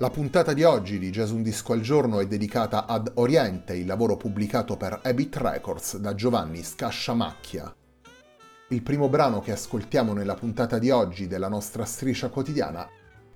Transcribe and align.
La 0.00 0.08
puntata 0.08 0.54
di 0.54 0.62
oggi 0.62 0.98
di 0.98 1.10
Jazz 1.10 1.28
Un 1.28 1.42
Disco 1.42 1.74
al 1.74 1.82
Giorno 1.82 2.20
è 2.20 2.26
dedicata 2.26 2.86
ad 2.86 3.12
Oriente, 3.16 3.74
il 3.74 3.84
lavoro 3.84 4.16
pubblicato 4.16 4.78
per 4.78 4.98
Habit 5.02 5.36
Records 5.36 5.98
da 5.98 6.14
Giovanni 6.14 6.62
Scasciamacchia. 6.62 7.70
Il 8.70 8.80
primo 8.80 9.10
brano 9.10 9.40
che 9.40 9.52
ascoltiamo 9.52 10.14
nella 10.14 10.36
puntata 10.36 10.78
di 10.78 10.88
oggi 10.88 11.26
della 11.26 11.48
nostra 11.48 11.84
striscia 11.84 12.30
quotidiana 12.30 12.88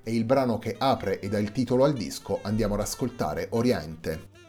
è 0.02 0.08
il 0.08 0.24
brano 0.24 0.58
che 0.58 0.74
apre 0.78 1.20
e 1.20 1.28
dà 1.28 1.38
il 1.38 1.52
titolo 1.52 1.84
al 1.84 1.92
disco 1.92 2.38
Andiamo 2.40 2.72
ad 2.72 2.80
ascoltare 2.80 3.48
Oriente. 3.50 4.43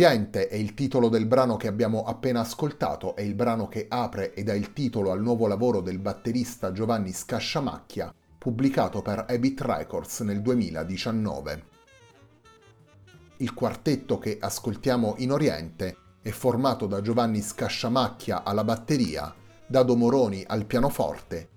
Oriente 0.00 0.48
è 0.48 0.54
il 0.54 0.72
titolo 0.72 1.10
del 1.10 1.26
brano 1.26 1.58
che 1.58 1.68
abbiamo 1.68 2.04
appena 2.04 2.40
ascoltato, 2.40 3.14
è 3.14 3.20
il 3.20 3.34
brano 3.34 3.68
che 3.68 3.84
apre 3.86 4.32
ed 4.32 4.46
dà 4.46 4.54
il 4.54 4.72
titolo 4.72 5.10
al 5.10 5.20
nuovo 5.20 5.46
lavoro 5.46 5.82
del 5.82 5.98
batterista 5.98 6.72
Giovanni 6.72 7.12
Scasciamacchia, 7.12 8.10
pubblicato 8.38 9.02
per 9.02 9.26
Habit 9.28 9.60
Records 9.60 10.20
nel 10.20 10.40
2019. 10.40 11.64
Il 13.36 13.52
quartetto 13.52 14.16
che 14.16 14.38
ascoltiamo 14.40 15.16
in 15.18 15.32
Oriente 15.32 15.96
è 16.22 16.30
formato 16.30 16.86
da 16.86 17.02
Giovanni 17.02 17.42
Scasciamacchia 17.42 18.42
alla 18.42 18.64
batteria, 18.64 19.34
Dado 19.66 19.96
Moroni 19.96 20.42
al 20.46 20.64
pianoforte, 20.64 21.48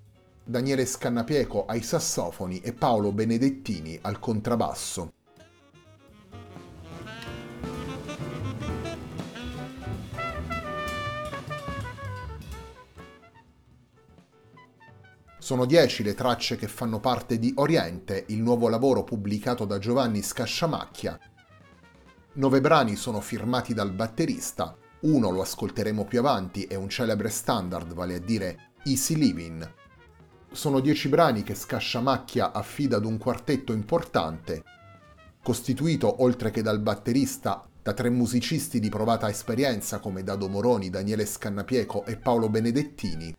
Daniele 0.44 0.86
Scannapieco 0.86 1.66
ai 1.66 1.82
sassofoni 1.82 2.60
e 2.60 2.74
Paolo 2.74 3.14
Benedettini 3.14 3.98
al 4.02 4.20
contrabbasso. 4.20 5.14
Sono 15.54 15.66
dieci 15.68 16.02
le 16.02 16.16
tracce 16.16 16.56
che 16.56 16.68
fanno 16.68 17.00
parte 17.00 17.38
di 17.38 17.54
Oriente, 17.58 18.26
il 18.30 18.42
nuovo 18.42 18.70
lavoro 18.70 19.04
pubblicato 19.04 19.66
da 19.66 19.78
Giovanni 19.78 20.24
Scasciamacchia. 20.24 21.20
Nove 22.34 22.60
brani 22.60 22.96
sono 22.96 23.22
firmati 23.22 23.76
dal 23.76 23.92
batterista, 23.92 24.76
uno 25.02 25.30
lo 25.30 25.42
ascolteremo 25.42 26.06
più 26.06 26.18
avanti, 26.18 26.64
è 26.64 26.74
un 26.74 26.90
celebre 26.90 27.30
standard, 27.30 27.94
vale 27.94 28.16
a 28.16 28.20
dire 28.20 28.72
Easy 28.86 29.14
Living. 29.14 29.72
Sono 30.52 30.80
dieci 30.80 31.08
brani 31.08 31.44
che 31.44 31.54
Scasciamacchia 31.54 32.52
affida 32.52 32.98
ad 32.98 33.06
un 33.06 33.20
quartetto 33.20 33.74
importante, 33.74 34.64
costituito 35.44 36.24
oltre 36.24 36.50
che 36.50 36.64
dal 36.64 36.80
batterista 36.80 37.64
da 37.80 37.94
tre 37.94 38.10
musicisti 38.10 38.80
di 38.80 38.90
provata 38.90 39.30
esperienza 39.30 40.00
come 40.00 40.24
Dado 40.24 40.50
Moroni, 40.50 40.90
Daniele 40.90 41.28
Scannapieco 41.28 42.06
e 42.06 42.18
Paolo 42.18 42.50
Benedettini, 42.50 43.36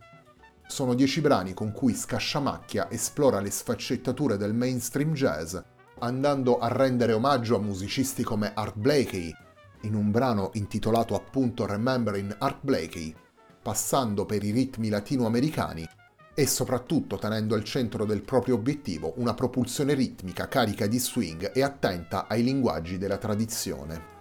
sono 0.66 0.94
dieci 0.94 1.20
brani 1.20 1.54
con 1.54 1.72
cui 1.72 1.94
Scasciamacchia 1.94 2.90
esplora 2.90 3.40
le 3.40 3.50
sfaccettature 3.50 4.36
del 4.36 4.54
mainstream 4.54 5.12
jazz, 5.12 5.56
andando 5.98 6.58
a 6.58 6.68
rendere 6.68 7.12
omaggio 7.12 7.56
a 7.56 7.60
musicisti 7.60 8.22
come 8.22 8.52
Art 8.54 8.76
Blakey, 8.76 9.34
in 9.82 9.94
un 9.94 10.10
brano 10.10 10.50
intitolato 10.54 11.14
appunto 11.14 11.66
Remembering 11.66 12.36
Art 12.38 12.58
Blakey, 12.62 13.14
passando 13.62 14.26
per 14.26 14.42
i 14.42 14.50
ritmi 14.50 14.88
latinoamericani 14.88 15.86
e 16.34 16.46
soprattutto 16.46 17.16
tenendo 17.16 17.54
al 17.54 17.62
centro 17.62 18.04
del 18.04 18.22
proprio 18.22 18.56
obiettivo 18.56 19.14
una 19.16 19.34
propulsione 19.34 19.94
ritmica 19.94 20.48
carica 20.48 20.86
di 20.86 20.98
swing 20.98 21.52
e 21.54 21.62
attenta 21.62 22.26
ai 22.26 22.42
linguaggi 22.42 22.98
della 22.98 23.18
tradizione. 23.18 24.12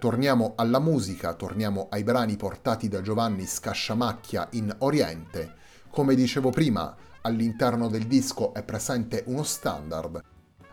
Torniamo 0.00 0.54
alla 0.56 0.78
musica, 0.78 1.34
torniamo 1.34 1.88
ai 1.90 2.04
brani 2.04 2.36
portati 2.36 2.88
da 2.88 3.02
Giovanni 3.02 3.44
Scasciamacchia 3.44 4.48
in 4.52 4.74
Oriente. 4.78 5.56
Come 5.90 6.14
dicevo 6.14 6.48
prima, 6.48 6.96
all'interno 7.20 7.86
del 7.86 8.06
disco 8.06 8.54
è 8.54 8.62
presente 8.62 9.24
uno 9.26 9.42
standard. 9.42 10.18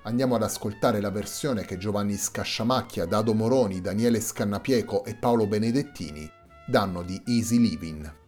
Andiamo 0.04 0.36
ad 0.36 0.44
ascoltare 0.44 1.02
la 1.02 1.12
versione 1.12 1.66
che 1.66 1.78
Giovanni 1.78 2.16
Scasciamacchia, 2.16 3.06
Dado 3.06 3.34
Moroni, 3.34 3.82
Daniele 3.82 4.22
Scannapieco 4.22 5.04
e 5.04 5.16
Paolo 5.16 5.46
Benedettini 5.46 6.32
danno 6.66 7.02
di 7.02 7.22
Easy 7.26 7.60
Living. 7.60 8.27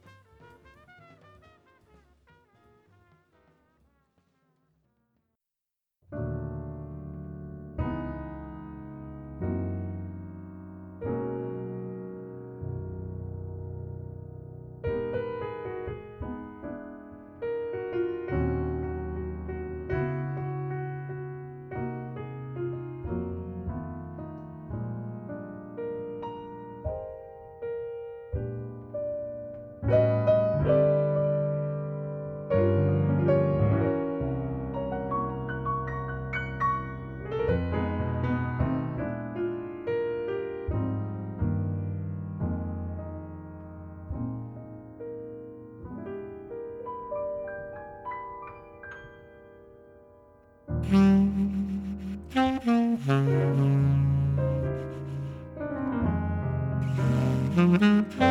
Mm-hmm. 57.59 58.28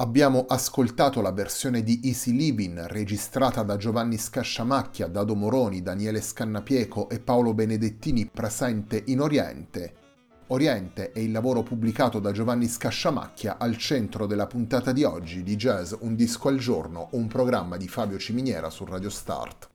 Abbiamo 0.00 0.46
ascoltato 0.48 1.20
la 1.20 1.30
versione 1.30 1.82
di 1.82 2.00
Easy 2.04 2.32
Living 2.32 2.86
registrata 2.86 3.62
da 3.62 3.76
Giovanni 3.76 4.16
Scasciamacchia, 4.16 5.08
Dado 5.08 5.34
Moroni, 5.34 5.82
Daniele 5.82 6.22
Scannapieco 6.22 7.10
e 7.10 7.20
Paolo 7.20 7.52
Benedettini 7.52 8.24
presente 8.24 9.02
in 9.08 9.20
Oriente. 9.20 9.92
Oriente 10.46 11.12
è 11.12 11.18
il 11.18 11.30
lavoro 11.30 11.62
pubblicato 11.62 12.18
da 12.18 12.32
Giovanni 12.32 12.66
Scasciamacchia 12.66 13.58
al 13.58 13.76
centro 13.76 14.24
della 14.24 14.46
puntata 14.46 14.92
di 14.92 15.04
oggi 15.04 15.42
di 15.42 15.56
Jazz 15.56 15.92
Un 15.98 16.14
disco 16.14 16.48
al 16.48 16.56
giorno, 16.56 17.08
un 17.12 17.26
programma 17.26 17.76
di 17.76 17.86
Fabio 17.86 18.16
Ciminiera 18.16 18.70
su 18.70 18.86
Radio 18.86 19.10
Start. 19.10 19.69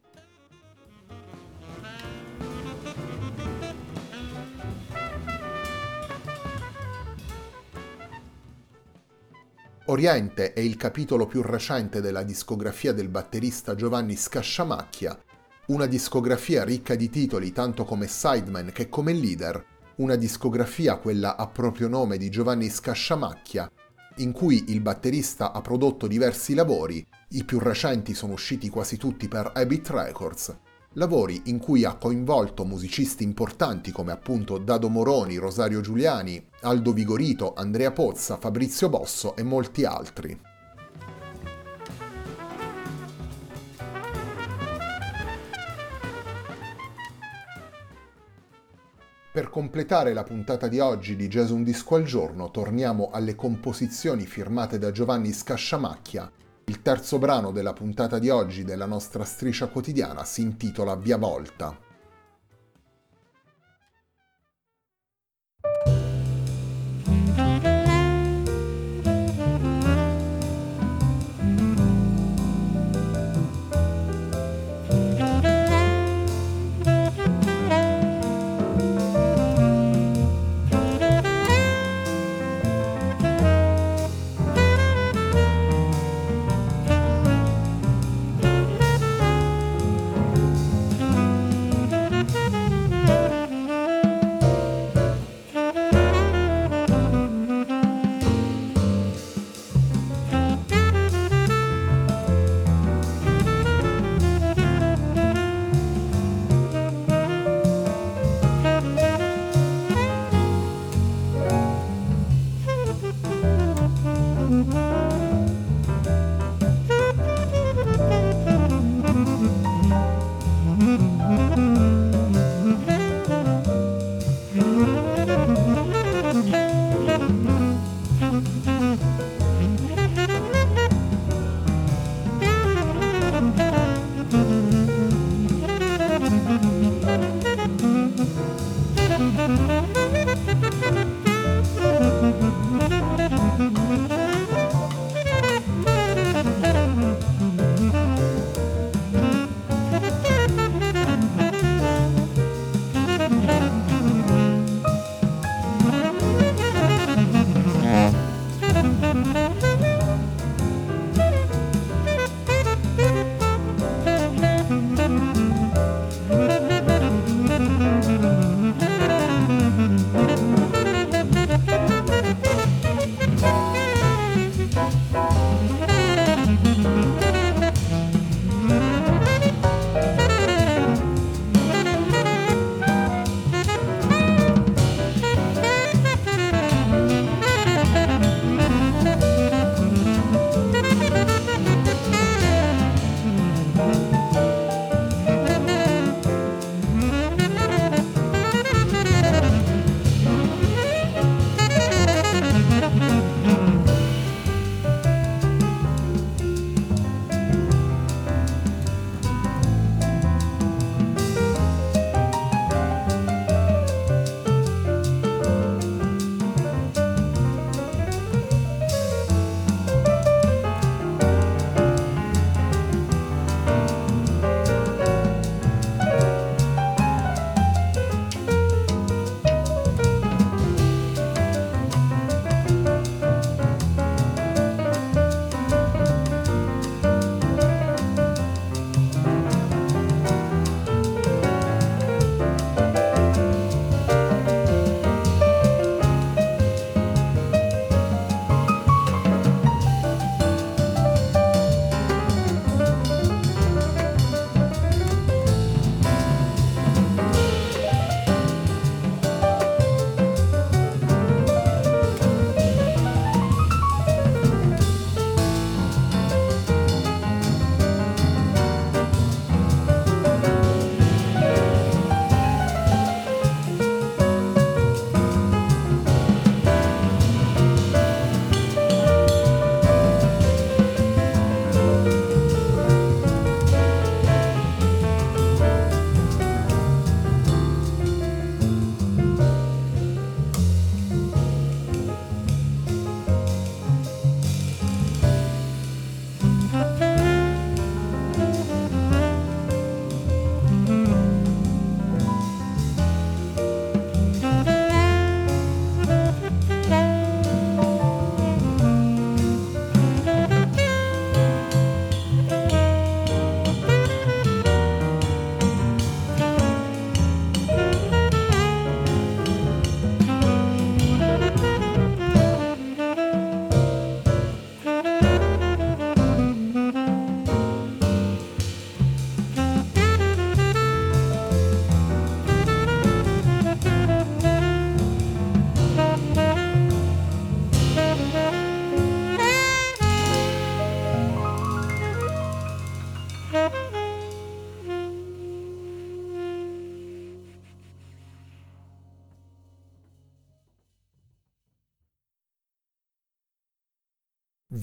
Oriente 9.88 10.54
è 10.54 10.62
il 10.62 10.78
capitolo 10.78 11.28
più 11.28 11.44
recente 11.44 12.02
della 12.02 12.24
discografia 12.24 12.92
del 12.92 13.08
batterista 13.08 13.76
Giovanni 13.76 14.16
Scasciamacchia, 14.16 15.16
una 15.68 15.86
discografia 15.86 16.64
ricca 16.64 16.96
di 16.96 17.08
titoli 17.08 17.52
tanto 17.52 17.84
come 17.84 18.08
sideman 18.08 18.72
che 18.74 18.90
come 18.90 19.14
leader, 19.14 19.64
una 19.98 20.16
discografia 20.16 20.98
quella 20.98 21.36
a 21.36 21.46
proprio 21.46 21.88
nome 21.88 22.18
di 22.18 22.30
Giovanni 22.30 22.68
Scasciamacchia, 22.68 23.70
in 24.18 24.32
cui 24.32 24.72
il 24.72 24.82
batterista 24.82 25.52
ha 25.52 25.62
prodotto 25.62 26.08
diversi 26.08 26.56
lavori, 26.56 27.06
i 27.30 27.44
più 27.44 27.60
recenti 27.60 28.16
sono 28.16 28.34
usciti 28.34 28.70
quasi 28.70 28.98
tutti 28.98 29.28
per 29.28 29.52
Habit 29.54 29.90
Records, 29.92 30.58
lavori 30.96 31.44
in 31.46 31.60
cui 31.60 31.84
ha 31.84 31.96
coinvolto 31.96 32.66
musicisti 32.66 33.24
importanti 33.24 33.92
come 33.92 34.12
appunto 34.12 34.58
Dado 34.58 34.90
Moroni, 34.90 35.38
Rosario 35.38 35.82
Giuliani, 35.82 36.44
Aldo 36.62 36.94
Vigorito, 36.94 37.54
Andrea 37.54 37.92
Pozza, 37.92 38.38
Fabrizio 38.38 38.90
Bosso 38.90 39.36
e 39.36 39.44
molti 39.44 39.86
altri. 39.86 40.40
Per 49.32 49.50
completare 49.50 50.14
la 50.14 50.24
puntata 50.24 50.70
di 50.70 50.80
oggi 50.80 51.18
di 51.18 51.28
Jazz 51.28 51.50
Un 51.50 51.64
Disco 51.64 51.96
al 51.96 52.04
Giorno 52.04 52.52
torniamo 52.52 53.10
alle 53.12 53.36
composizioni 53.36 54.26
firmate 54.26 54.78
da 54.78 54.92
Giovanni 54.92 55.34
Scasciamacchia 55.34 56.32
il 56.68 56.82
terzo 56.82 57.20
brano 57.20 57.52
della 57.52 57.74
puntata 57.74 58.18
di 58.18 58.30
oggi 58.30 58.64
della 58.64 58.88
nostra 58.88 59.24
striscia 59.24 59.68
quotidiana 59.68 60.24
si 60.24 60.42
intitola 60.42 60.96
Via 60.96 61.18
Volta. 61.18 61.85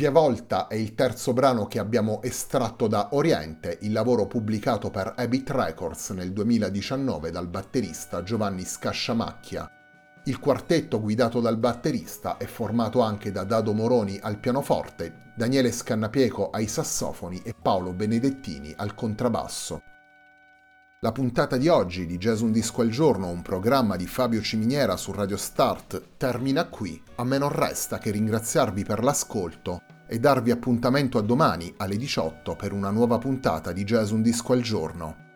Via 0.03 0.11
Volta 0.11 0.67
è 0.67 0.75
il 0.75 0.97
terzo 0.97 1.33
brano 1.33 1.69
che 1.69 1.79
abbiamo 1.79 2.23
estratto 2.23 2.89
da 2.89 3.11
Oriente, 3.13 3.79
il 3.83 3.93
lavoro 3.93 4.27
pubblicato 4.27 4.91
per 4.91 5.15
Habit 5.17 5.51
Records 5.51 6.11
nel 6.11 6.33
2019 6.33 7.31
dal 7.31 7.47
batterista 7.47 8.25
Giovanni 8.25 8.65
Scasciamacchia. 8.65 9.71
Il 10.25 10.41
quartetto 10.41 11.01
guidato 11.01 11.39
dal 11.39 11.57
batterista 11.57 12.37
è 12.37 12.47
formato 12.47 12.99
anche 12.99 13.31
da 13.31 13.45
Dado 13.45 13.73
Moroni 13.75 14.19
al 14.21 14.41
pianoforte, 14.41 15.35
Daniele 15.37 15.71
Scannapieco 15.71 16.51
ai 16.51 16.67
sassofoni 16.67 17.41
e 17.45 17.55
Paolo 17.55 17.93
Benedettini 17.93 18.75
al 18.77 18.97
contrabbasso. 18.97 19.83
La 21.03 21.13
puntata 21.13 21.57
di 21.57 21.69
oggi 21.69 22.07
di 22.07 22.19
Jazz 22.19 22.41
Un 22.41 22.51
Disco 22.51 22.81
al 22.81 22.89
Giorno, 22.89 23.29
un 23.29 23.43
programma 23.43 23.95
di 23.95 24.09
Fabio 24.09 24.41
Ciminiera 24.41 24.97
su 24.97 25.13
Radio 25.13 25.37
Start, 25.37 26.17
termina 26.17 26.65
qui. 26.65 27.01
A 27.17 27.25
me 27.25 27.39
non 27.39 27.51
resta 27.51 27.99
che 27.99 28.11
ringraziarvi 28.11 28.85
per 28.85 29.05
l'ascolto 29.05 29.83
e 30.13 30.19
darvi 30.19 30.51
appuntamento 30.51 31.17
a 31.17 31.23
domani 31.23 31.73
alle 31.79 31.97
18 31.97 32.55
per 32.55 32.75
una 32.75 32.91
nuova 32.91 33.17
puntata 33.17 33.73
di 33.73 33.83
Jazz 33.83 34.11
Un 34.11 34.21
Disco 34.21 34.53
al 34.53 34.61
Giorno. 34.61 35.32